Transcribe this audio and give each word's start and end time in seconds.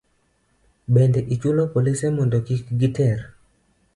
Bende, 0.95 1.19
ichulo 1.33 1.63
polise 1.73 2.07
mondo 2.17 2.37
kik 2.47 2.63
giter 2.79 3.19